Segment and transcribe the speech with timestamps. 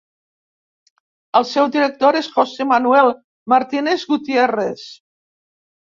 [1.41, 3.13] El seu director és José Manuel
[3.55, 4.91] Martínez Gutiérrez.